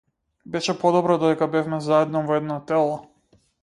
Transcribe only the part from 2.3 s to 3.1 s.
во едно тело.